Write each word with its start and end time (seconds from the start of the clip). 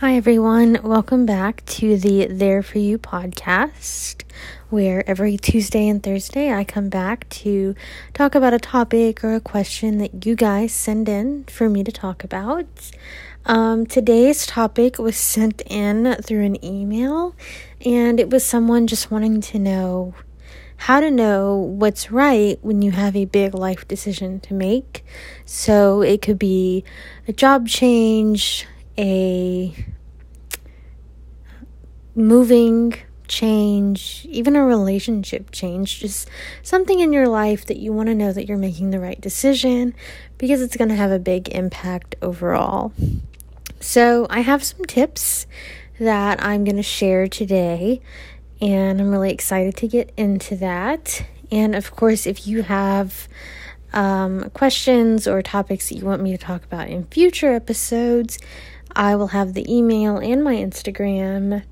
Hi, 0.00 0.14
everyone. 0.14 0.78
Welcome 0.84 1.26
back 1.26 1.66
to 1.66 1.96
the 1.96 2.28
There 2.28 2.62
For 2.62 2.78
You 2.78 2.98
podcast, 2.98 4.22
where 4.70 5.02
every 5.10 5.36
Tuesday 5.36 5.88
and 5.88 6.00
Thursday 6.00 6.52
I 6.52 6.62
come 6.62 6.88
back 6.88 7.28
to 7.30 7.74
talk 8.14 8.36
about 8.36 8.54
a 8.54 8.60
topic 8.60 9.24
or 9.24 9.34
a 9.34 9.40
question 9.40 9.98
that 9.98 10.24
you 10.24 10.36
guys 10.36 10.70
send 10.70 11.08
in 11.08 11.46
for 11.46 11.68
me 11.68 11.82
to 11.82 11.90
talk 11.90 12.22
about. 12.22 12.68
Um, 13.44 13.86
today's 13.86 14.46
topic 14.46 15.00
was 15.00 15.16
sent 15.16 15.62
in 15.66 16.14
through 16.22 16.44
an 16.44 16.64
email, 16.64 17.34
and 17.84 18.20
it 18.20 18.30
was 18.30 18.46
someone 18.46 18.86
just 18.86 19.10
wanting 19.10 19.40
to 19.40 19.58
know 19.58 20.14
how 20.76 21.00
to 21.00 21.10
know 21.10 21.56
what's 21.56 22.12
right 22.12 22.56
when 22.62 22.82
you 22.82 22.92
have 22.92 23.16
a 23.16 23.24
big 23.24 23.52
life 23.52 23.88
decision 23.88 24.38
to 24.38 24.54
make. 24.54 25.04
So 25.44 26.02
it 26.02 26.22
could 26.22 26.38
be 26.38 26.84
a 27.26 27.32
job 27.32 27.66
change, 27.66 28.64
a 28.98 29.74
moving 32.14 32.94
change, 33.28 34.26
even 34.28 34.56
a 34.56 34.64
relationship 34.64 35.50
change, 35.50 36.00
just 36.00 36.28
something 36.62 36.98
in 36.98 37.12
your 37.12 37.28
life 37.28 37.64
that 37.66 37.76
you 37.76 37.92
want 37.92 38.08
to 38.08 38.14
know 38.14 38.32
that 38.32 38.46
you're 38.46 38.58
making 38.58 38.90
the 38.90 38.98
right 38.98 39.20
decision 39.20 39.94
because 40.38 40.60
it's 40.60 40.76
going 40.76 40.88
to 40.88 40.96
have 40.96 41.12
a 41.12 41.18
big 41.18 41.48
impact 41.50 42.16
overall. 42.20 42.92
So, 43.80 44.26
I 44.28 44.40
have 44.40 44.64
some 44.64 44.84
tips 44.86 45.46
that 46.00 46.42
I'm 46.42 46.64
going 46.64 46.76
to 46.76 46.82
share 46.82 47.28
today, 47.28 48.00
and 48.60 49.00
I'm 49.00 49.10
really 49.10 49.30
excited 49.30 49.76
to 49.76 49.86
get 49.86 50.12
into 50.16 50.56
that. 50.56 51.24
And 51.52 51.74
of 51.74 51.94
course, 51.94 52.26
if 52.26 52.46
you 52.46 52.62
have 52.62 53.28
um, 53.92 54.50
questions 54.50 55.26
or 55.26 55.42
topics 55.42 55.88
that 55.88 55.96
you 55.96 56.04
want 56.04 56.22
me 56.22 56.32
to 56.32 56.38
talk 56.38 56.64
about 56.64 56.88
in 56.88 57.04
future 57.04 57.52
episodes, 57.52 58.38
I 58.98 59.14
will 59.14 59.28
have 59.28 59.54
the 59.54 59.64
email 59.72 60.18
and 60.18 60.42
my 60.42 60.56
Instagram 60.56 61.62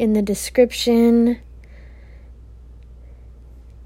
in 0.00 0.14
the 0.14 0.20
description. 0.20 1.38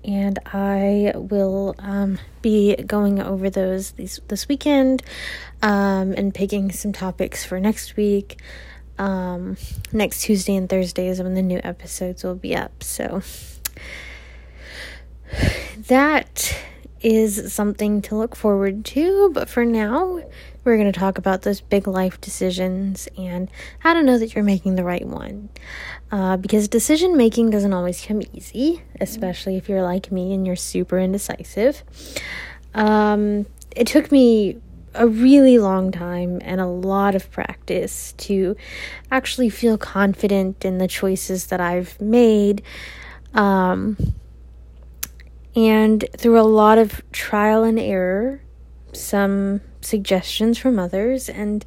And 0.03 0.39
I 0.47 1.13
will 1.15 1.75
um, 1.79 2.19
be 2.41 2.75
going 2.75 3.21
over 3.21 3.51
those 3.51 3.91
these, 3.93 4.21
this 4.29 4.49
weekend 4.49 5.03
um, 5.61 6.13
and 6.13 6.33
picking 6.33 6.73
some 6.73 6.95
topics 6.95 7.45
for 7.45 7.61
next 7.61 7.97
week. 7.97 8.41
Um, 8.99 9.59
next 9.93 10.23
Tuesday 10.23 10.57
and 10.57 10.67
Thursday 10.67 11.09
is 11.09 11.23
when 11.23 11.35
the 11.35 11.43
new 11.43 11.61
episodes 11.63 12.25
will 12.25 12.35
be 12.35 12.57
up. 12.57 12.83
So 12.83 13.21
that 15.77 16.57
is 17.03 17.53
something 17.53 18.01
to 18.03 18.15
look 18.15 18.35
forward 18.35 18.87
to. 18.87 19.31
But 19.35 19.51
for 19.51 19.67
now, 19.67 20.23
we're 20.67 20.77
going 20.77 20.93
to 20.93 20.99
talk 20.99 21.17
about 21.17 21.43
those 21.43 21.61
big 21.61 21.87
life 21.87 22.21
decisions 22.21 23.09
and 23.17 23.49
how 23.79 23.95
to 23.95 24.03
know 24.03 24.19
that 24.19 24.35
you're 24.35 24.45
making 24.45 24.75
the 24.75 24.85
right 24.85 25.07
one. 25.07 25.49
Uh, 26.11 26.37
because 26.37 26.69
decision 26.69 27.17
making 27.17 27.51
doesn't 27.51 27.73
always 27.73 28.05
come 28.05 28.21
easy, 28.33 28.83
especially 29.01 29.57
if 29.57 29.69
you're 29.69 29.83
like 29.83 30.11
me 30.11 30.35
and 30.35 30.47
you're 30.47 30.57
super 30.57 30.99
indecisive. 30.99 31.85
Um, 32.75 33.47
it 33.75 33.87
took 33.87 34.11
me 34.11 34.59
a 34.95 35.07
really 35.07 35.59
long 35.59 35.93
time 35.93 36.41
and 36.43 36.61
a 36.61 36.67
lot 36.67 37.15
of 37.15 37.31
practice 37.31 38.13
to 38.19 38.57
actually 39.11 39.51
feel 39.51 39.79
confident 39.79 40.65
in 40.65 40.79
the 40.79 40.89
choices 40.89 41.47
that 41.47 41.61
I've 41.61 42.01
made. 42.01 42.63
Um, 43.35 44.15
and 45.55 46.05
through 46.17 46.41
a 46.41 46.43
lot 46.43 46.79
of 46.79 47.03
trial 47.13 47.63
and 47.63 47.79
error, 47.79 48.43
some 48.93 49.61
suggestions 49.87 50.59
from 50.59 50.79
others, 50.79 51.29
and 51.29 51.65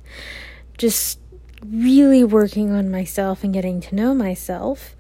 just 0.77 1.19
really 1.65 2.23
working 2.23 2.71
on 2.71 2.89
myself 2.89 3.43
and 3.43 3.53
getting 3.53 3.81
to 3.81 3.95
know 3.95 4.13
myself, 4.13 4.95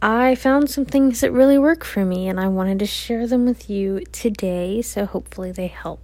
I 0.00 0.34
found 0.34 0.70
some 0.70 0.84
things 0.84 1.20
that 1.20 1.32
really 1.32 1.58
work 1.58 1.84
for 1.84 2.04
me, 2.04 2.28
and 2.28 2.40
I 2.40 2.48
wanted 2.48 2.78
to 2.80 2.86
share 2.86 3.26
them 3.26 3.44
with 3.44 3.70
you 3.70 4.04
today, 4.12 4.82
so 4.82 5.06
hopefully 5.06 5.52
they 5.52 5.68
help. 5.68 6.00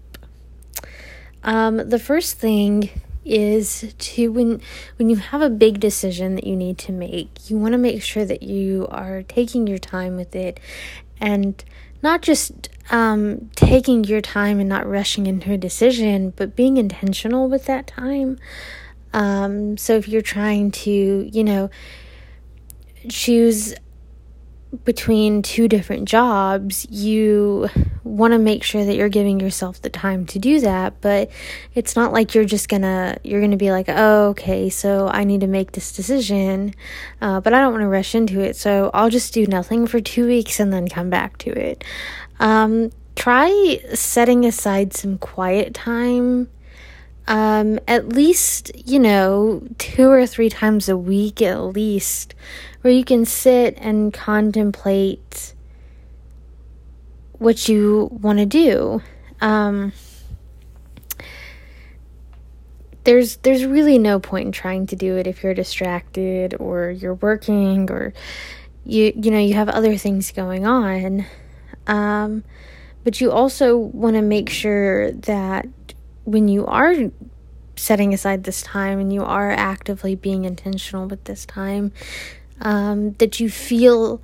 Um, 1.42 1.76
the 1.76 1.98
first 1.98 2.38
thing 2.38 2.90
is 3.24 3.94
to 3.98 4.32
when 4.32 4.60
when 4.96 5.10
you 5.10 5.16
have 5.16 5.42
a 5.42 5.50
big 5.50 5.78
decision 5.80 6.34
that 6.34 6.44
you 6.44 6.56
need 6.56 6.78
to 6.78 6.92
make 6.92 7.50
you 7.50 7.58
want 7.58 7.72
to 7.72 7.78
make 7.78 8.02
sure 8.02 8.24
that 8.24 8.42
you 8.42 8.86
are 8.90 9.22
taking 9.22 9.66
your 9.66 9.76
time 9.76 10.16
with 10.16 10.34
it 10.34 10.58
and 11.20 11.62
not 12.02 12.22
just 12.22 12.68
um, 12.90 13.50
taking 13.54 14.04
your 14.04 14.20
time 14.20 14.60
and 14.60 14.68
not 14.68 14.86
rushing 14.86 15.26
into 15.26 15.52
a 15.52 15.58
decision, 15.58 16.30
but 16.36 16.56
being 16.56 16.76
intentional 16.76 17.48
with 17.48 17.66
that 17.66 17.86
time. 17.86 18.38
Um, 19.12 19.76
so 19.76 19.96
if 19.96 20.08
you're 20.08 20.22
trying 20.22 20.70
to, 20.70 20.90
you 20.90 21.44
know, 21.44 21.70
choose 23.08 23.74
between 24.84 25.42
two 25.42 25.66
different 25.66 26.06
jobs, 26.06 26.86
you 26.90 27.68
want 28.04 28.32
to 28.32 28.38
make 28.38 28.62
sure 28.62 28.84
that 28.84 28.96
you're 28.96 29.08
giving 29.08 29.40
yourself 29.40 29.80
the 29.80 29.88
time 29.88 30.26
to 30.26 30.38
do 30.38 30.60
that, 30.60 31.00
but 31.00 31.30
it's 31.74 31.96
not 31.96 32.12
like 32.12 32.34
you're 32.34 32.44
just 32.44 32.68
gonna 32.68 33.16
you're 33.24 33.40
gonna 33.40 33.56
be 33.56 33.70
like, 33.70 33.86
oh, 33.88 34.28
okay, 34.28 34.68
so 34.68 35.08
I 35.08 35.24
need 35.24 35.40
to 35.40 35.46
make 35.46 35.72
this 35.72 35.92
decision, 35.92 36.74
uh, 37.20 37.40
but 37.40 37.54
I 37.54 37.60
don't 37.60 37.72
want 37.72 37.82
to 37.82 37.88
rush 37.88 38.14
into 38.14 38.40
it, 38.40 38.56
so 38.56 38.90
I'll 38.92 39.10
just 39.10 39.32
do 39.32 39.46
nothing 39.46 39.86
for 39.86 40.00
two 40.00 40.26
weeks 40.26 40.60
and 40.60 40.72
then 40.72 40.88
come 40.88 41.08
back 41.08 41.38
to 41.38 41.50
it. 41.50 41.82
Um, 42.38 42.90
try 43.16 43.80
setting 43.94 44.44
aside 44.44 44.94
some 44.94 45.18
quiet 45.18 45.74
time. 45.74 46.48
Um, 47.28 47.78
at 47.86 48.08
least, 48.08 48.72
you 48.88 48.98
know, 48.98 49.62
two 49.76 50.08
or 50.08 50.26
three 50.26 50.48
times 50.48 50.88
a 50.88 50.96
week 50.96 51.42
at 51.42 51.60
least, 51.60 52.34
where 52.80 52.92
you 52.92 53.04
can 53.04 53.26
sit 53.26 53.76
and 53.78 54.14
contemplate 54.14 55.52
what 57.34 57.68
you 57.68 58.08
want 58.10 58.38
to 58.38 58.46
do. 58.46 59.02
Um, 59.42 59.92
there's 63.04 63.36
there's 63.36 63.66
really 63.66 63.98
no 63.98 64.18
point 64.18 64.46
in 64.46 64.52
trying 64.52 64.86
to 64.86 64.96
do 64.96 65.16
it 65.16 65.26
if 65.26 65.42
you're 65.42 65.54
distracted 65.54 66.54
or 66.58 66.90
you're 66.90 67.14
working 67.14 67.90
or 67.90 68.14
you 68.84 69.12
you 69.14 69.30
know 69.30 69.38
you 69.38 69.52
have 69.52 69.68
other 69.68 69.98
things 69.98 70.32
going 70.32 70.66
on. 70.66 71.26
Um, 71.86 72.42
but 73.04 73.20
you 73.20 73.30
also 73.30 73.76
want 73.76 74.16
to 74.16 74.22
make 74.22 74.48
sure 74.48 75.12
that 75.12 75.66
when 76.28 76.46
you 76.46 76.66
are 76.66 76.94
setting 77.74 78.12
aside 78.12 78.44
this 78.44 78.60
time 78.60 78.98
and 78.98 79.12
you 79.12 79.24
are 79.24 79.50
actively 79.50 80.14
being 80.14 80.44
intentional 80.44 81.06
with 81.06 81.24
this 81.24 81.46
time, 81.46 81.90
um, 82.60 83.12
that 83.14 83.40
you 83.40 83.48
feel 83.48 84.20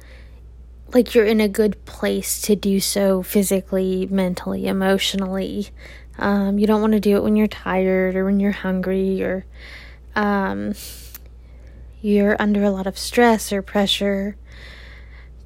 like 0.93 1.14
you're 1.14 1.25
in 1.25 1.41
a 1.41 1.48
good 1.48 1.82
place 1.87 2.43
to 2.43 2.54
do 2.54 2.78
so 2.78 3.22
physically, 3.22 4.06
mentally, 4.10 4.66
emotionally. 4.66 5.69
Um, 6.19 6.59
you 6.59 6.66
don't 6.66 6.82
want 6.82 6.93
to 6.93 7.00
do 7.00 7.16
it 7.16 7.22
when 7.22 7.37
you're 7.37 7.47
tired 7.47 8.16
or 8.16 8.26
when 8.26 8.38
you're 8.38 8.53
hungry 8.53 9.22
or 9.22 9.47
um, 10.14 10.75
you're 12.03 12.37
under 12.38 12.62
a 12.62 12.70
lot 12.70 12.87
of 12.87 12.98
stress 12.98 13.50
or 13.50 13.62
pressure. 13.62 14.37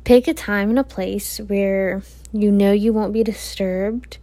Pick 0.02 0.26
a 0.26 0.34
time 0.34 0.70
and 0.70 0.78
a 0.78 0.84
place 0.84 1.38
where 1.38 2.02
you 2.32 2.50
know 2.50 2.72
you 2.72 2.92
won't 2.92 3.12
be 3.12 3.22
disturbed 3.22 4.18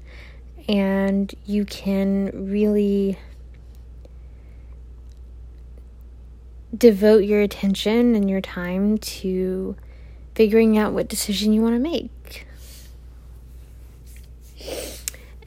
and 0.67 1.33
you 1.45 1.65
can 1.65 2.49
really 2.49 3.17
devote 6.75 7.23
your 7.23 7.41
attention 7.41 8.15
and 8.15 8.29
your 8.29 8.41
time 8.41 8.97
to 8.97 9.75
figuring 10.33 10.77
out 10.77 10.93
what 10.93 11.07
decision 11.07 11.53
you 11.53 11.61
want 11.61 11.75
to 11.75 11.79
make. 11.79 12.47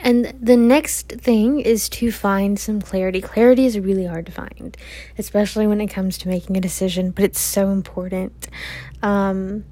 And 0.00 0.32
the 0.40 0.56
next 0.56 1.08
thing 1.08 1.60
is 1.60 1.88
to 1.90 2.12
find 2.12 2.58
some 2.58 2.80
clarity. 2.80 3.20
Clarity 3.20 3.66
is 3.66 3.78
really 3.78 4.06
hard 4.06 4.26
to 4.26 4.32
find, 4.32 4.76
especially 5.18 5.66
when 5.66 5.80
it 5.80 5.88
comes 5.88 6.16
to 6.18 6.28
making 6.28 6.56
a 6.56 6.60
decision, 6.60 7.10
but 7.10 7.24
it's 7.24 7.40
so 7.40 7.70
important. 7.70 8.48
Um, 9.02 9.64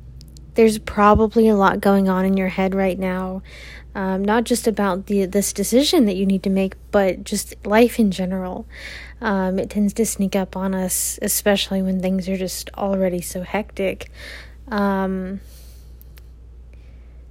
there's 0.55 0.79
probably 0.79 1.49
a 1.49 1.55
lot 1.55 1.81
going 1.81 2.09
on 2.09 2.25
in 2.25 2.37
your 2.37 2.49
head 2.49 2.75
right 2.75 2.99
now, 2.99 3.43
um, 3.97 4.23
not 4.23 4.45
just 4.45 4.67
about 4.67 5.07
the 5.07 5.25
this 5.25 5.55
decision 5.55 6.05
that 6.05 6.17
you 6.17 6.27
need 6.27 6.43
to 6.43 6.51
make, 6.51 6.75
but 6.91 7.25
just 7.25 7.55
life 7.65 7.99
in 7.99 8.11
general. 8.11 8.67
Um, 9.23 9.59
it 9.59 9.71
tends 9.71 9.95
to 9.95 10.05
sneak 10.05 10.37
up 10.37 10.55
on 10.55 10.75
us, 10.75 11.19
especially 11.23 11.81
when 11.81 12.01
things 12.01 12.29
are 12.29 12.37
just 12.37 12.69
already 12.75 13.23
so 13.23 13.41
hectic. 13.41 14.11
Um, 14.69 15.41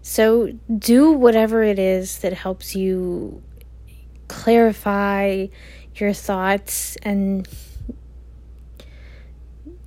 so 0.02 0.54
do 0.76 1.12
whatever 1.12 1.62
it 1.62 1.78
is 1.78 2.18
that 2.20 2.34
helps 2.34 2.76
you 2.76 3.44
clarify 4.28 5.46
your 5.94 6.14
thoughts 6.14 6.96
and 7.04 7.48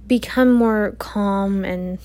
become 0.07 0.53
more 0.53 0.95
calm 1.01 1.65
and 1.65 1.99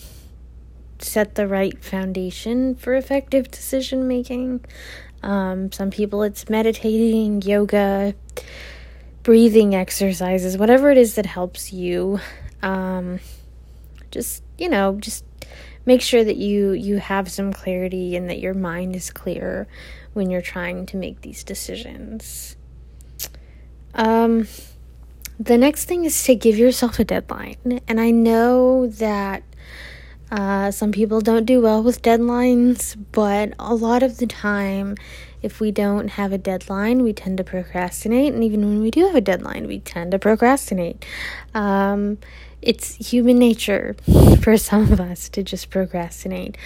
set 1.04 1.36
the 1.36 1.48
right 1.48 1.84
foundation 1.84 2.76
for 2.76 2.96
effective 2.96 3.52
decision 3.52 4.08
making. 4.08 4.64
Um, 5.22 5.72
some 5.72 5.90
people 5.90 6.24
it's 6.24 6.50
meditating, 6.50 7.42
yoga, 7.44 8.14
breathing 9.24 9.74
exercises, 9.74 10.58
whatever 10.58 10.92
it 10.92 10.98
is 10.98 11.16
that 11.16 11.26
helps 11.26 11.72
you. 11.72 12.20
Um, 12.62 13.20
just, 14.12 14.44
you 14.58 14.70
know, 14.70 14.98
just 15.00 15.26
make 15.86 16.02
sure 16.02 16.24
that 16.24 16.38
you 16.38 16.72
you 16.72 16.98
have 16.98 17.30
some 17.32 17.52
clarity 17.52 18.16
and 18.16 18.30
that 18.30 18.40
your 18.40 18.54
mind 18.54 18.96
is 18.96 19.10
clear 19.10 19.68
when 20.14 20.30
you're 20.30 20.42
trying 20.42 20.86
to 20.88 20.98
make 20.98 21.22
these 21.22 21.44
decisions. 21.44 22.56
Um, 23.96 24.48
the 25.40 25.58
next 25.58 25.86
thing 25.86 26.06
is 26.06 26.24
to 26.24 26.36
give 26.36 26.58
yourself 26.58 27.00
a 27.00 27.04
deadline. 27.04 27.82
And 27.88 28.00
I 28.00 28.12
know 28.12 28.88
that 28.88 29.44
uh, 30.34 30.72
some 30.72 30.92
people 30.92 31.22
don't 31.22 31.46
do 31.46 31.62
well 31.62 31.84
with 31.84 32.02
deadlines, 32.02 32.98
but 33.12 33.54
a 33.60 33.76
lot 33.76 34.02
of 34.02 34.18
the 34.18 34.26
time, 34.26 34.96
if 35.44 35.60
we 35.60 35.72
don't 35.72 36.08
have 36.08 36.34
a 36.34 36.40
deadline, 36.40 37.04
we 37.04 37.14
tend 37.14 37.38
to 37.38 37.44
procrastinate. 37.44 38.34
And 38.34 38.44
even 38.44 38.62
when 38.62 38.82
we 38.82 38.90
do 38.90 39.06
have 39.06 39.16
a 39.16 39.22
deadline, 39.22 39.68
we 39.68 39.80
tend 39.80 40.10
to 40.10 40.18
procrastinate. 40.18 41.06
Um, 41.54 42.18
it's 42.64 42.96
human 42.96 43.38
nature 43.38 43.96
for 44.42 44.58
some 44.58 44.92
of 44.92 45.00
us 45.00 45.30
to 45.30 45.44
just 45.44 45.70
procrastinate. 45.70 46.58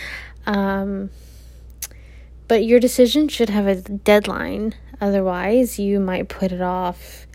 Um, 0.46 1.10
but 2.48 2.64
your 2.64 2.80
decision 2.80 3.28
should 3.28 3.50
have 3.50 3.68
a 3.68 3.76
deadline. 3.76 4.76
Otherwise, 5.02 5.78
you 5.78 6.00
might 6.00 6.30
put 6.30 6.54
it 6.54 6.62
off 6.62 7.28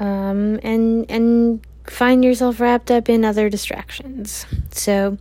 um, 0.00 0.58
and 0.62 1.08
and 1.10 1.64
find 1.86 2.24
yourself 2.24 2.60
wrapped 2.60 2.90
up 2.90 3.08
in 3.08 3.24
other 3.24 3.48
distractions. 3.48 4.46
So, 4.72 5.18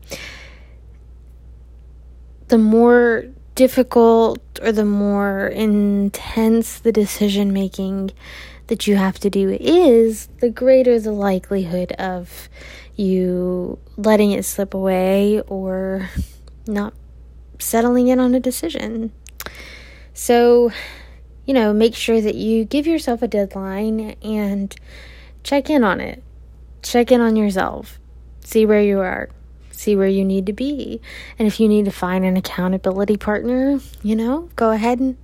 the 2.48 2.58
more 2.58 3.26
difficult 3.56 4.40
or 4.62 4.72
the 4.72 4.86
more 4.86 5.48
intense 5.48 6.80
the 6.80 6.92
decision 6.92 7.54
making 7.54 8.12
that 8.68 8.88
you 8.88 8.96
have 8.96 9.20
to 9.20 9.30
do 9.30 9.50
is, 9.60 10.28
the 10.40 10.50
greater 10.50 11.00
the 11.00 11.12
likelihood 11.12 11.92
of 11.94 12.50
you 12.96 13.80
letting 13.98 14.32
it 14.32 14.46
slip 14.46 14.74
away 14.74 15.42
or 15.42 16.10
not 16.68 16.94
settling 17.60 18.08
in 18.08 18.20
on 18.20 18.36
a 18.36 18.40
decision. 18.40 19.12
So, 20.14 20.72
you 21.46 21.54
know, 21.54 21.74
make 21.74 21.96
sure 21.96 22.22
that 22.22 22.36
you 22.36 22.66
give 22.66 22.86
yourself 22.86 23.22
a 23.22 23.28
deadline 23.28 24.16
and 24.22 24.76
check 25.44 25.70
in 25.70 25.84
on 25.84 26.00
it. 26.00 26.24
Check 26.82 27.12
in 27.12 27.22
on 27.22 27.36
yourself. 27.36 28.00
See 28.44 28.66
where 28.66 28.82
you 28.82 29.00
are. 29.00 29.30
See 29.72 29.96
where 29.96 30.08
you 30.08 30.26
need 30.26 30.46
to 30.48 30.54
be. 30.54 31.00
And 31.38 31.48
if 31.48 31.60
you 31.60 31.68
need 31.68 31.86
to 31.86 31.92
find 31.92 32.26
an 32.26 32.36
accountability 32.36 33.18
partner, 33.18 33.80
you 34.02 34.16
know, 34.16 34.50
go 34.56 34.72
ahead 34.72 35.00
and 35.00 35.18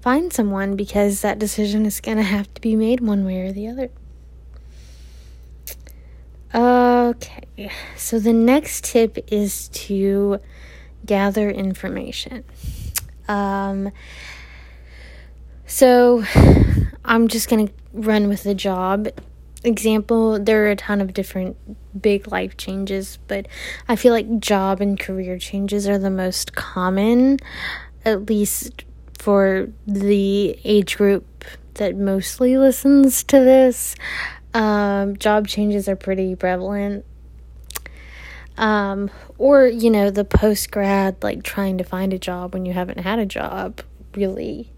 find 0.00 0.32
someone 0.32 0.76
because 0.76 1.20
that 1.20 1.38
decision 1.38 1.84
is 1.84 2.00
going 2.00 2.16
to 2.16 2.22
have 2.22 2.52
to 2.54 2.60
be 2.60 2.76
made 2.76 3.00
one 3.00 3.24
way 3.24 3.40
or 3.40 3.52
the 3.52 3.68
other. 3.68 3.90
Okay, 6.52 7.70
so 7.96 8.18
the 8.18 8.32
next 8.32 8.84
tip 8.84 9.18
is 9.30 9.68
to 9.68 10.40
gather 11.06 11.48
information. 11.48 12.44
Um, 13.28 13.92
so 15.66 16.24
I'm 17.04 17.28
just 17.28 17.48
going 17.48 17.68
to 17.68 17.72
run 17.92 18.28
with 18.28 18.42
the 18.42 18.54
job 18.54 19.08
example. 19.64 20.38
There 20.38 20.66
are 20.66 20.70
a 20.70 20.76
ton 20.76 21.00
of 21.00 21.12
different 21.14 21.56
big 22.00 22.30
life 22.30 22.56
changes, 22.56 23.18
but 23.28 23.46
I 23.88 23.96
feel 23.96 24.12
like 24.12 24.40
job 24.40 24.80
and 24.80 24.98
career 24.98 25.38
changes 25.38 25.88
are 25.88 25.98
the 25.98 26.10
most 26.10 26.54
common, 26.54 27.38
at 28.04 28.28
least 28.28 28.84
for 29.18 29.68
the 29.86 30.58
age 30.64 30.96
group 30.96 31.44
that 31.74 31.96
mostly 31.96 32.56
listens 32.56 33.22
to 33.24 33.38
this. 33.38 33.94
Um, 34.54 35.16
job 35.16 35.46
changes 35.46 35.88
are 35.88 35.96
pretty 35.96 36.34
prevalent 36.34 37.04
um, 38.60 39.10
or, 39.38 39.66
you 39.66 39.90
know, 39.90 40.10
the 40.10 40.24
post 40.24 40.70
grad, 40.70 41.16
like 41.22 41.42
trying 41.42 41.78
to 41.78 41.84
find 41.84 42.12
a 42.12 42.18
job 42.18 42.52
when 42.52 42.66
you 42.66 42.74
haven't 42.74 42.98
had 42.98 43.18
a 43.18 43.24
job, 43.24 43.80
really 44.14 44.70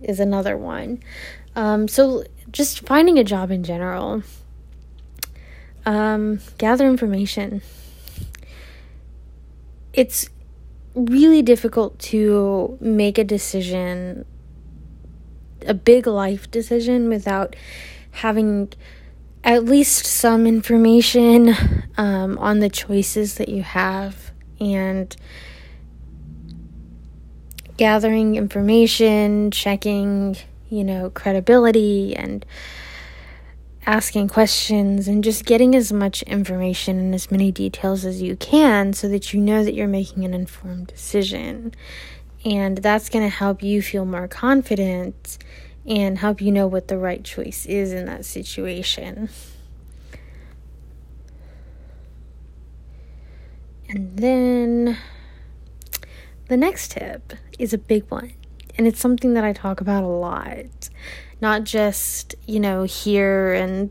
is 0.00 0.18
another 0.18 0.56
one. 0.56 1.02
Um, 1.54 1.86
so, 1.86 2.24
just 2.56 2.80
finding 2.86 3.18
a 3.18 3.24
job 3.24 3.50
in 3.50 3.62
general. 3.62 4.22
Um, 5.84 6.40
gather 6.56 6.88
information. 6.88 7.60
It's 9.92 10.30
really 10.94 11.42
difficult 11.42 11.98
to 11.98 12.78
make 12.80 13.18
a 13.18 13.24
decision, 13.24 14.24
a 15.66 15.74
big 15.74 16.06
life 16.06 16.50
decision, 16.50 17.10
without 17.10 17.54
having 18.12 18.72
at 19.44 19.66
least 19.66 20.06
some 20.06 20.46
information 20.46 21.54
um, 21.98 22.38
on 22.38 22.60
the 22.60 22.70
choices 22.70 23.34
that 23.34 23.50
you 23.50 23.62
have 23.62 24.32
and 24.58 25.14
gathering 27.76 28.36
information, 28.36 29.50
checking, 29.50 30.36
you 30.68 30.84
know, 30.84 31.10
credibility 31.10 32.14
and 32.16 32.44
asking 33.86 34.28
questions 34.28 35.06
and 35.06 35.22
just 35.22 35.44
getting 35.44 35.74
as 35.74 35.92
much 35.92 36.22
information 36.24 36.98
and 36.98 37.14
as 37.14 37.30
many 37.30 37.52
details 37.52 38.04
as 38.04 38.20
you 38.20 38.36
can 38.36 38.92
so 38.92 39.08
that 39.08 39.32
you 39.32 39.40
know 39.40 39.64
that 39.64 39.74
you're 39.74 39.86
making 39.86 40.24
an 40.24 40.34
informed 40.34 40.88
decision. 40.88 41.72
And 42.44 42.78
that's 42.78 43.08
going 43.08 43.24
to 43.24 43.34
help 43.34 43.62
you 43.62 43.80
feel 43.80 44.04
more 44.04 44.28
confident 44.28 45.38
and 45.86 46.18
help 46.18 46.40
you 46.40 46.50
know 46.50 46.66
what 46.66 46.88
the 46.88 46.98
right 46.98 47.22
choice 47.22 47.64
is 47.66 47.92
in 47.92 48.06
that 48.06 48.24
situation. 48.24 49.28
And 53.88 54.16
then 54.16 54.98
the 56.48 56.56
next 56.56 56.92
tip 56.92 57.34
is 57.58 57.72
a 57.72 57.78
big 57.78 58.04
one, 58.10 58.32
and 58.76 58.86
it's 58.86 59.00
something 59.00 59.34
that 59.34 59.44
I 59.44 59.52
talk 59.52 59.80
about 59.80 60.04
a 60.04 60.08
lot, 60.08 60.88
not 61.40 61.64
just, 61.64 62.34
you 62.46 62.60
know, 62.60 62.84
here 62.84 63.52
and 63.52 63.90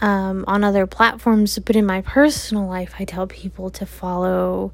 um, 0.00 0.44
on 0.46 0.64
other 0.64 0.86
platforms, 0.86 1.58
but 1.58 1.76
in 1.76 1.86
my 1.86 2.02
personal 2.02 2.66
life, 2.66 2.94
I 2.98 3.04
tell 3.04 3.26
people 3.26 3.70
to 3.70 3.86
follow 3.86 4.72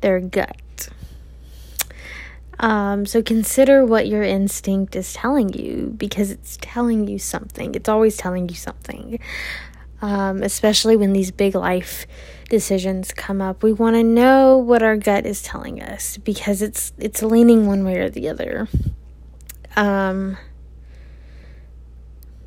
their 0.00 0.20
gut. 0.20 0.88
Um, 2.58 3.04
so 3.04 3.22
consider 3.22 3.84
what 3.84 4.06
your 4.06 4.22
instinct 4.22 4.94
is 4.94 5.12
telling 5.12 5.52
you 5.52 5.92
because 5.96 6.30
it's 6.30 6.56
telling 6.60 7.08
you 7.08 7.18
something. 7.18 7.74
It's 7.74 7.88
always 7.88 8.16
telling 8.16 8.48
you 8.48 8.54
something. 8.54 9.18
Um, 10.00 10.42
especially 10.42 10.96
when 10.96 11.12
these 11.12 11.30
big 11.30 11.54
life 11.54 12.06
decisions 12.48 13.12
come 13.12 13.40
up, 13.40 13.62
we 13.62 13.72
want 13.72 13.96
to 13.96 14.02
know 14.02 14.58
what 14.58 14.82
our 14.82 14.96
gut 14.96 15.26
is 15.26 15.42
telling 15.42 15.82
us 15.82 16.18
because 16.18 16.62
it's 16.62 16.92
it's 16.98 17.22
leaning 17.22 17.66
one 17.66 17.84
way 17.84 17.98
or 17.98 18.10
the 18.10 18.28
other. 18.28 18.68
Um, 19.76 20.36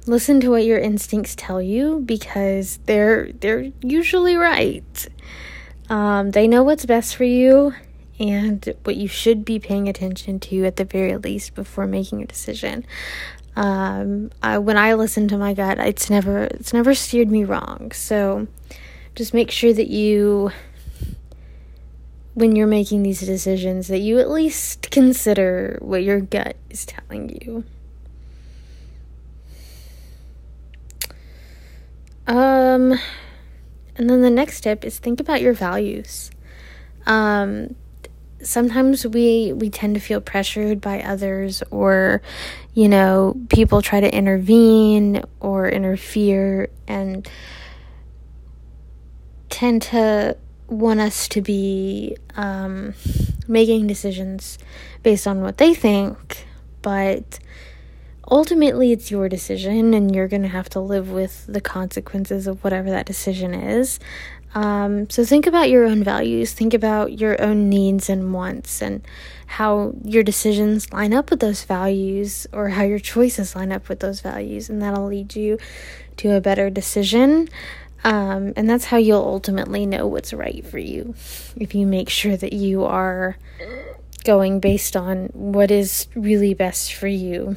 listen 0.05 0.39
to 0.39 0.49
what 0.49 0.63
your 0.63 0.79
instincts 0.79 1.35
tell 1.35 1.61
you 1.61 2.01
because 2.05 2.79
they're 2.85 3.31
they're 3.33 3.71
usually 3.81 4.35
right. 4.35 5.07
Um, 5.89 6.31
they 6.31 6.47
know 6.47 6.63
what's 6.63 6.85
best 6.85 7.15
for 7.15 7.23
you 7.23 7.73
and 8.19 8.73
what 8.83 8.95
you 8.95 9.07
should 9.07 9.45
be 9.45 9.59
paying 9.59 9.87
attention 9.87 10.39
to 10.39 10.65
at 10.65 10.75
the 10.77 10.85
very 10.85 11.15
least 11.17 11.55
before 11.55 11.85
making 11.85 12.21
a 12.21 12.25
decision. 12.25 12.85
Um, 13.55 14.31
I, 14.43 14.57
when 14.59 14.77
I 14.77 14.93
listen 14.93 15.27
to 15.29 15.37
my 15.37 15.53
gut, 15.53 15.79
it's 15.79 16.09
never 16.09 16.43
it's 16.43 16.73
never 16.73 16.93
steered 16.93 17.29
me 17.29 17.43
wrong. 17.43 17.91
So 17.91 18.47
just 19.17 19.33
make 19.33 19.49
sure 19.49 19.73
that 19.73 19.87
you 19.87 20.51
when 22.35 22.55
you're 22.55 22.67
making 22.67 23.01
these 23.01 23.19
decisions 23.21 23.87
that 23.87 23.97
you 23.97 24.19
at 24.19 24.29
least 24.29 24.91
consider 24.91 25.79
what 25.81 26.03
your 26.03 26.21
gut 26.21 26.55
is 26.69 26.85
telling 26.85 27.29
you. 27.41 27.63
Um 32.27 32.99
and 33.95 34.07
then 34.07 34.21
the 34.21 34.29
next 34.29 34.57
step 34.57 34.85
is 34.85 34.99
think 34.99 35.19
about 35.19 35.41
your 35.41 35.53
values. 35.53 36.29
Um 37.07 37.75
sometimes 38.43 39.07
we 39.07 39.51
we 39.53 39.71
tend 39.71 39.95
to 39.95 39.99
feel 39.99 40.21
pressured 40.21 40.79
by 40.79 41.01
others 41.01 41.63
or 41.71 42.21
you 42.75 42.87
know 42.87 43.35
people 43.49 43.81
try 43.81 43.99
to 43.99 44.15
intervene 44.15 45.23
or 45.39 45.67
interfere 45.67 46.69
and 46.87 47.27
tend 49.57 49.81
to 49.81 50.35
want 50.67 50.99
us 50.99 51.27
to 51.27 51.41
be 51.41 52.15
um, 52.35 52.93
making 53.47 53.87
decisions 53.87 54.59
based 55.01 55.25
on 55.25 55.41
what 55.41 55.57
they 55.57 55.73
think 55.73 56.45
but 56.81 57.39
ultimately 58.29 58.91
it's 58.91 59.09
your 59.09 59.27
decision 59.29 59.93
and 59.93 60.13
you're 60.13 60.27
going 60.27 60.41
to 60.49 60.55
have 60.59 60.69
to 60.69 60.79
live 60.79 61.09
with 61.09 61.45
the 61.47 61.61
consequences 61.61 62.45
of 62.45 62.63
whatever 62.63 62.89
that 62.89 63.05
decision 63.05 63.53
is 63.53 63.99
Um, 64.55 65.09
so 65.09 65.23
think 65.25 65.45
about 65.45 65.69
your 65.69 65.85
own 65.85 66.03
values, 66.03 66.53
think 66.53 66.73
about 66.73 67.19
your 67.19 67.39
own 67.41 67.69
needs 67.69 68.09
and 68.09 68.33
wants, 68.33 68.81
and 68.81 69.05
how 69.45 69.93
your 70.03 70.23
decisions 70.23 70.91
line 70.91 71.13
up 71.13 71.29
with 71.29 71.41
those 71.41 71.63
values, 71.63 72.47
or 72.51 72.69
how 72.69 72.83
your 72.83 72.99
choices 72.99 73.55
line 73.55 73.71
up 73.71 73.89
with 73.89 73.99
those 73.99 74.21
values, 74.21 74.69
and 74.69 74.81
that'll 74.81 75.05
lead 75.05 75.35
you 75.35 75.59
to 76.17 76.35
a 76.35 76.41
better 76.41 76.69
decision. 76.71 77.49
Um, 78.03 78.53
and 78.55 78.69
that's 78.69 78.85
how 78.85 78.97
you'll 78.97 79.23
ultimately 79.23 79.85
know 79.85 80.07
what's 80.07 80.33
right 80.33 80.65
for 80.65 80.77
you. 80.77 81.15
If 81.55 81.73
you 81.75 81.85
make 81.85 82.09
sure 82.09 82.37
that 82.37 82.53
you 82.53 82.83
are 82.83 83.37
going 84.23 84.59
based 84.59 84.95
on 84.95 85.29
what 85.33 85.71
is 85.71 86.07
really 86.15 86.53
best 86.53 86.93
for 86.93 87.07
you. 87.07 87.55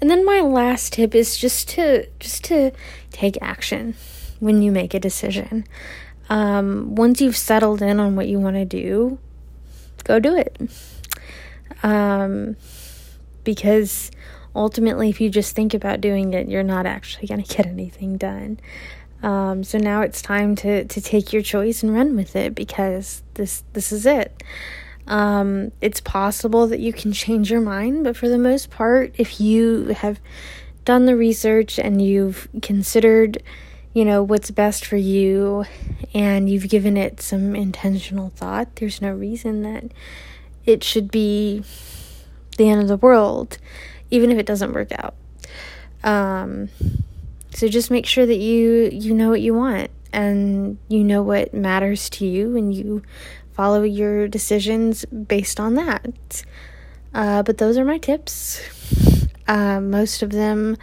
And 0.00 0.10
then 0.10 0.24
my 0.24 0.40
last 0.40 0.92
tip 0.92 1.14
is 1.14 1.38
just 1.38 1.68
to 1.70 2.06
just 2.20 2.44
to 2.44 2.72
take 3.10 3.38
action 3.40 3.94
when 4.38 4.60
you 4.60 4.70
make 4.70 4.92
a 4.92 5.00
decision. 5.00 5.64
Um, 6.28 6.94
once 6.94 7.20
you've 7.20 7.36
settled 7.36 7.80
in 7.80 8.00
on 8.00 8.16
what 8.16 8.28
you 8.28 8.38
want 8.38 8.56
to 8.56 8.64
do, 8.64 9.18
go 10.04 10.18
do 10.18 10.36
it. 10.36 10.60
Um, 11.82 12.56
because 13.44 14.10
ultimately, 14.54 15.08
if 15.10 15.20
you 15.20 15.30
just 15.30 15.54
think 15.54 15.74
about 15.74 16.00
doing 16.00 16.32
it, 16.34 16.48
you're 16.48 16.62
not 16.62 16.86
actually 16.86 17.26
going 17.28 17.42
to 17.42 17.56
get 17.56 17.66
anything 17.66 18.16
done. 18.16 18.58
Um, 19.22 19.64
so 19.64 19.78
now 19.78 20.02
it's 20.02 20.20
time 20.20 20.54
to 20.56 20.84
to 20.84 21.00
take 21.00 21.32
your 21.32 21.40
choice 21.40 21.82
and 21.82 21.94
run 21.94 22.14
with 22.14 22.36
it 22.36 22.54
because 22.54 23.22
this 23.34 23.64
this 23.72 23.90
is 23.90 24.04
it. 24.04 24.42
Um, 25.06 25.72
it's 25.80 26.00
possible 26.00 26.66
that 26.68 26.80
you 26.80 26.92
can 26.92 27.12
change 27.12 27.50
your 27.50 27.60
mind, 27.60 28.04
but 28.04 28.16
for 28.16 28.28
the 28.28 28.38
most 28.38 28.70
part, 28.70 29.14
if 29.16 29.40
you 29.40 29.86
have 29.88 30.20
done 30.84 31.06
the 31.06 31.16
research 31.16 31.78
and 31.78 32.02
you've 32.02 32.48
considered, 32.60 33.42
you 33.94 34.04
know, 34.04 34.22
what's 34.22 34.50
best 34.50 34.84
for 34.84 34.96
you 34.96 35.64
and 36.12 36.48
you've 36.48 36.68
given 36.68 36.96
it 36.96 37.20
some 37.20 37.56
intentional 37.56 38.30
thought, 38.30 38.76
there's 38.76 39.00
no 39.00 39.12
reason 39.12 39.62
that 39.62 39.84
it 40.66 40.84
should 40.84 41.10
be 41.10 41.64
the 42.56 42.68
end 42.68 42.80
of 42.80 42.88
the 42.88 42.96
world, 42.96 43.58
even 44.10 44.30
if 44.30 44.38
it 44.38 44.46
doesn't 44.46 44.72
work 44.72 44.92
out. 44.92 45.14
Um, 46.02 46.68
so 47.52 47.68
just 47.68 47.90
make 47.90 48.06
sure 48.06 48.26
that 48.26 48.36
you 48.36 48.90
you 48.92 49.14
know 49.14 49.30
what 49.30 49.40
you 49.40 49.54
want 49.54 49.90
and 50.12 50.78
you 50.88 51.02
know 51.02 51.22
what 51.22 51.54
matters 51.54 52.10
to 52.10 52.26
you 52.26 52.56
and 52.56 52.74
you 52.74 53.02
follow 53.52 53.82
your 53.82 54.28
decisions 54.28 55.04
based 55.06 55.60
on 55.60 55.74
that. 55.74 56.44
Uh, 57.14 57.42
but 57.42 57.58
those 57.58 57.78
are 57.78 57.84
my 57.84 57.98
tips. 57.98 58.60
Uh, 59.46 59.80
most 59.80 60.22
of 60.22 60.30
them 60.30 60.76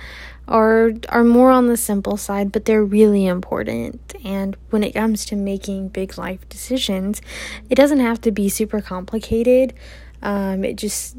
are 0.48 0.92
are 1.10 1.24
more 1.24 1.51
on 1.51 1.68
the 1.68 1.78
simple 1.78 2.18
side, 2.18 2.51
but 2.51 2.66
they're 2.66 2.84
really 2.84 3.25
important. 3.25 4.13
And 4.24 4.56
when 4.70 4.84
it 4.84 4.94
comes 4.94 5.25
to 5.25 5.36
making 5.36 5.90
big 5.90 6.18
life 6.18 6.48
decisions, 6.50 7.22
it 7.70 7.75
doesn't 7.75 8.00
have 8.00 8.22
to 8.22 8.32
be 8.32 8.50
super 8.50 8.82
complicated. 8.82 9.74
Um, 10.22 10.63
it 10.63 10.75
just 10.75 11.18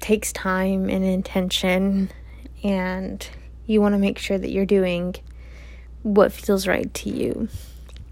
takes 0.00 0.32
time 0.32 0.88
and 0.88 1.04
intention, 1.04 2.10
and 2.62 3.26
you 3.66 3.80
want 3.80 3.94
to 3.94 3.98
make 3.98 4.18
sure 4.18 4.38
that 4.38 4.50
you're 4.50 4.66
doing 4.66 5.14
what 6.02 6.32
feels 6.32 6.66
right 6.66 6.92
to 6.94 7.10
you. 7.10 7.48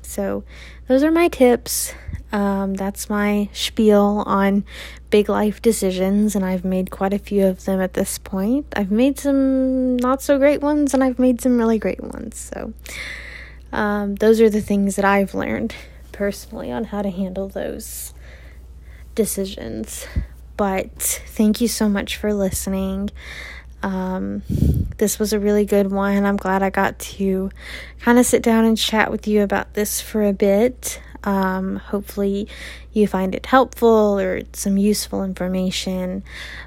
So, 0.03 0.45
those 0.87 1.03
are 1.03 1.11
my 1.11 1.29
tips. 1.29 1.93
Um, 2.31 2.75
that's 2.75 3.09
my 3.09 3.49
spiel 3.53 4.23
on 4.27 4.65
big 5.11 5.29
life 5.29 5.61
decisions, 5.63 6.37
and 6.37 6.45
I've 6.45 6.65
made 6.65 6.91
quite 6.91 7.13
a 7.13 7.19
few 7.19 7.47
of 7.47 7.65
them 7.65 7.81
at 7.81 7.95
this 7.95 8.19
point. 8.19 8.67
I've 8.77 8.91
made 8.91 9.19
some 9.19 9.97
not 9.97 10.23
so 10.23 10.39
great 10.39 10.61
ones, 10.61 10.95
and 10.95 11.03
I've 11.03 11.19
made 11.19 11.41
some 11.41 11.59
really 11.59 11.79
great 11.79 12.03
ones. 12.03 12.39
So, 12.39 12.73
um, 13.73 14.15
those 14.17 14.41
are 14.41 14.51
the 14.51 14.61
things 14.61 14.97
that 14.97 15.05
I've 15.05 15.35
learned 15.35 15.75
personally 16.13 16.71
on 16.71 16.85
how 16.85 17.03
to 17.03 17.11
handle 17.11 17.49
those 17.49 18.13
decisions. 19.15 20.07
But 20.59 20.93
thank 21.29 21.63
you 21.63 21.69
so 21.69 21.89
much 21.89 22.17
for 22.17 22.35
listening. 22.35 23.11
Um, 23.83 24.43
this 24.99 25.21
was 25.21 25.33
a 25.33 25.39
really 25.39 25.65
good 25.65 25.91
one. 25.93 26.25
I'm 26.25 26.37
glad 26.37 26.65
I 26.65 26.71
got 26.71 26.99
to 26.99 27.51
kind 28.01 28.19
of 28.19 28.27
sit 28.27 28.43
down 28.43 28.65
and 28.65 28.77
chat 28.77 29.11
with 29.11 29.29
you 29.29 29.43
about 29.43 29.75
this 29.75 30.01
for 30.01 30.23
a 30.25 30.33
bit. 30.33 31.01
Um, 31.23 31.77
hopefully, 31.77 32.49
you 32.93 33.07
find 33.07 33.37
it 33.37 33.47
helpful 33.47 34.19
or 34.19 34.41
some 34.53 34.77
useful 34.77 35.23
information. 35.23 36.25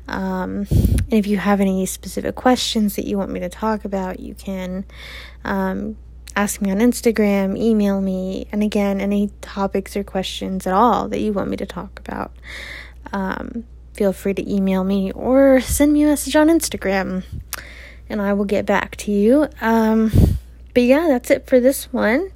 Um, 0.08 0.68
and 0.70 1.14
if 1.14 1.28
you 1.28 1.38
have 1.38 1.60
any 1.60 1.86
specific 1.86 2.36
questions 2.36 2.96
that 2.96 3.06
you 3.06 3.18
want 3.18 3.32
me 3.32 3.42
to 3.42 3.50
talk 3.50 3.84
about, 3.84 4.22
you 4.22 4.36
can 4.36 4.86
um, 5.44 5.98
ask 6.34 6.62
me 6.62 6.72
on 6.72 6.78
Instagram, 6.78 7.58
email 7.58 8.00
me, 8.00 8.48
and 8.54 8.64
again, 8.64 9.02
any 9.02 9.32
topics 9.42 9.98
or 9.98 10.04
questions 10.06 10.66
at 10.66 10.74
all 10.74 11.10
that 11.10 11.20
you 11.20 11.34
want 11.34 11.50
me 11.50 11.58
to 11.58 11.66
talk 11.66 12.00
about. 12.00 12.32
Feel 13.94 14.14
free 14.14 14.34
to 14.34 14.52
email 14.52 14.84
me 14.84 15.12
or 15.12 15.60
send 15.62 15.94
me 15.94 16.04
a 16.04 16.08
message 16.08 16.36
on 16.36 16.48
Instagram, 16.48 17.24
and 18.10 18.22
I 18.22 18.34
will 18.34 18.46
get 18.46 18.66
back 18.66 18.96
to 18.98 19.12
you. 19.12 19.48
Um, 19.60 20.12
but 20.74 20.84
yeah, 20.84 21.08
that's 21.08 21.30
it 21.30 21.48
for 21.48 21.60
this 21.60 21.92
one. 21.92 22.32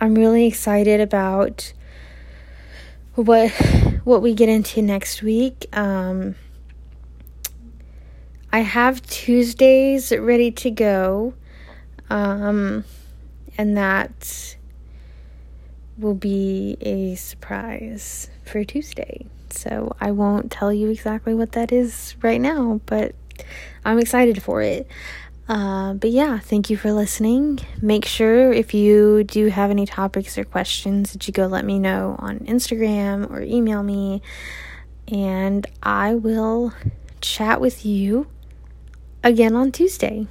I'm 0.00 0.14
really 0.14 0.46
excited 0.46 1.00
about 1.00 1.72
what 3.14 3.50
what 4.04 4.20
we 4.20 4.34
get 4.34 4.48
into 4.48 4.82
next 4.82 5.22
week. 5.22 5.66
Um, 5.72 6.34
I 8.52 8.60
have 8.60 9.02
Tuesdays 9.02 10.12
ready 10.12 10.50
to 10.52 10.70
go, 10.70 11.34
um, 12.10 12.84
and 13.56 13.76
that 13.76 14.56
will 15.98 16.14
be 16.14 16.76
a 16.80 17.14
surprise 17.14 18.30
for 18.44 18.64
Tuesday. 18.64 19.26
So 19.50 19.96
I 20.00 20.10
won't 20.10 20.50
tell 20.50 20.72
you 20.72 20.90
exactly 20.90 21.34
what 21.34 21.52
that 21.52 21.72
is 21.72 22.16
right 22.22 22.40
now, 22.40 22.80
but 22.86 23.14
I'm 23.84 23.98
excited 23.98 24.42
for 24.42 24.62
it. 24.62 24.88
Uh, 25.48 25.94
but 25.94 26.10
yeah, 26.10 26.38
thank 26.38 26.70
you 26.70 26.76
for 26.76 26.92
listening. 26.92 27.60
Make 27.80 28.04
sure 28.04 28.52
if 28.52 28.74
you 28.74 29.22
do 29.24 29.46
have 29.46 29.70
any 29.70 29.86
topics 29.86 30.36
or 30.36 30.44
questions 30.44 31.12
that 31.12 31.26
you 31.26 31.32
go 31.32 31.46
let 31.46 31.64
me 31.64 31.78
know 31.78 32.16
on 32.18 32.40
Instagram 32.40 33.30
or 33.30 33.40
email 33.42 33.82
me, 33.82 34.22
and 35.06 35.64
I 35.82 36.14
will 36.14 36.72
chat 37.20 37.60
with 37.60 37.86
you 37.86 38.26
again 39.22 39.54
on 39.54 39.70
Tuesday. 39.70 40.26